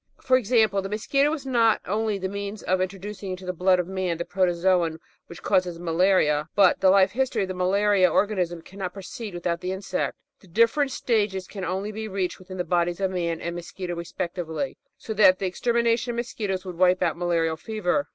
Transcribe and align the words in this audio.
For 0.19 0.35
example, 0.35 0.81
the 0.81 0.89
Mosquito 0.89 1.31
is 1.31 1.45
not 1.45 1.79
only 1.85 2.17
the 2.17 2.27
means 2.27 2.63
of 2.63 2.81
in 2.81 2.87
troducing 2.87 3.29
into 3.29 3.45
the 3.45 3.53
blood 3.53 3.77
of 3.77 3.85
man 3.85 4.17
the 4.17 4.25
Protozoon 4.25 4.99
which 5.27 5.43
causes 5.43 5.77
malaria, 5.77 6.49
but 6.55 6.79
the 6.81 6.89
life 6.89 7.11
history 7.11 7.43
of 7.43 7.49
the 7.49 7.53
malaria 7.53 8.11
organism 8.11 8.63
cannot 8.63 8.93
proceed 8.95 9.35
without 9.35 9.61
the 9.61 9.71
insect; 9.71 10.17
the 10.39 10.47
different 10.47 10.89
stages 10.89 11.47
can 11.47 11.63
only 11.63 11.91
be 11.91 12.07
reached 12.07 12.39
within 12.39 12.57
the 12.57 12.63
bodies 12.63 12.99
of 12.99 13.11
man 13.11 13.39
and 13.41 13.55
mosquito 13.55 13.93
respectively, 13.93 14.75
so 14.97 15.13
that 15.13 15.37
the 15.37 15.45
extermination 15.45 16.09
of 16.13 16.15
mosquitoes 16.15 16.65
would 16.65 16.79
wipe 16.79 17.03
out 17.03 17.15
malarial 17.15 17.55
fever. 17.55 18.07